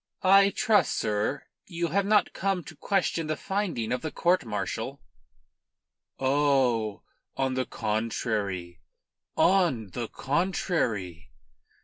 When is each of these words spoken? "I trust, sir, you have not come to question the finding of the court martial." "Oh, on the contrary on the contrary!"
"I 0.23 0.49
trust, 0.49 0.93
sir, 0.95 1.43
you 1.67 1.89
have 1.89 2.07
not 2.07 2.33
come 2.33 2.63
to 2.63 2.75
question 2.75 3.27
the 3.27 3.37
finding 3.37 3.91
of 3.91 4.01
the 4.01 4.09
court 4.09 4.43
martial." 4.43 4.99
"Oh, 6.17 7.03
on 7.37 7.53
the 7.53 7.65
contrary 7.67 8.81
on 9.37 9.91
the 9.91 10.07
contrary!" 10.07 11.29